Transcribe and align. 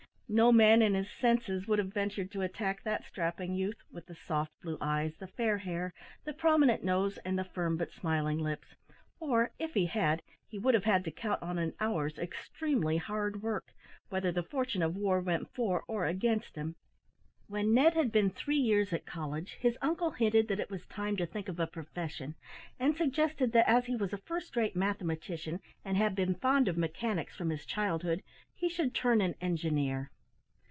No 0.33 0.53
man 0.53 0.81
in 0.81 0.93
his 0.93 1.09
senses 1.11 1.67
would 1.67 1.77
have 1.77 1.93
ventured 1.93 2.31
to 2.31 2.41
attack 2.41 2.83
that 2.83 3.03
strapping 3.03 3.53
youth 3.53 3.75
with 3.91 4.05
the 4.05 4.15
soft 4.15 4.53
blue 4.61 4.77
eyes, 4.79 5.13
the 5.17 5.27
fair 5.27 5.57
hair, 5.57 5.93
the 6.23 6.31
prominent 6.31 6.85
nose, 6.85 7.17
and 7.25 7.37
the 7.37 7.43
firm 7.43 7.75
but 7.75 7.91
smiling 7.91 8.37
lips, 8.39 8.77
or, 9.19 9.51
if 9.59 9.73
he 9.73 9.87
had, 9.87 10.21
he 10.47 10.57
would 10.57 10.73
have 10.73 10.85
had 10.85 11.03
to 11.03 11.11
count 11.11 11.43
on 11.43 11.57
an 11.59 11.73
hour's 11.81 12.17
extremely 12.17 12.95
hard 12.95 13.41
work, 13.41 13.73
whether 14.07 14.31
the 14.31 14.41
fortune 14.41 14.81
of 14.81 14.95
war 14.95 15.19
went 15.19 15.53
for 15.53 15.83
or 15.89 16.05
against 16.05 16.55
him. 16.55 16.77
When 17.47 17.73
Ned 17.73 17.93
had 17.95 18.09
been 18.13 18.29
three 18.29 18.55
years 18.55 18.93
at 18.93 19.05
college, 19.05 19.57
his 19.59 19.77
uncle 19.81 20.11
hinted 20.11 20.47
that 20.47 20.61
it 20.61 20.71
was 20.71 20.85
time 20.85 21.17
to 21.17 21.25
think 21.25 21.49
of 21.49 21.59
a 21.59 21.67
profession, 21.67 22.35
and 22.79 22.95
suggested 22.95 23.51
that 23.51 23.69
as 23.69 23.87
he 23.87 23.97
was 23.97 24.13
a 24.13 24.17
first 24.17 24.55
rate 24.55 24.77
mathematician, 24.77 25.59
and 25.83 25.97
had 25.97 26.15
been 26.15 26.35
fond 26.35 26.69
of 26.69 26.77
mechanics 26.77 27.35
from 27.35 27.49
his 27.49 27.65
childhood, 27.65 28.23
he 28.55 28.69
should 28.69 28.95
turn 28.95 29.19
an 29.19 29.35
engineer. 29.41 30.09